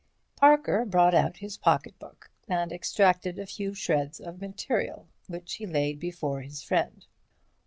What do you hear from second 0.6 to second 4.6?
brought out his pocketbook and extracted a few shreds of